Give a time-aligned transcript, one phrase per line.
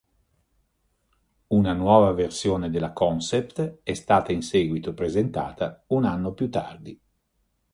[1.49, 6.99] Una nuova versione della concept è stata in seguito presentata un anno più tardi.